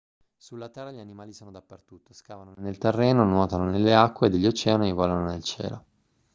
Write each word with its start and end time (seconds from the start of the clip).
sulla 0.35 0.67
terra 0.69 0.89
gli 0.89 0.97
animali 0.99 1.31
sono 1.31 1.51
dappertutto 1.51 2.15
scavano 2.15 2.53
nel 2.57 2.79
terreno 2.79 3.23
nuotano 3.23 3.69
nelle 3.69 3.93
acque 3.93 4.29
degli 4.31 4.47
oceani 4.47 4.89
e 4.89 4.93
volano 4.93 5.25
nel 5.25 5.43
cielo 5.43 5.85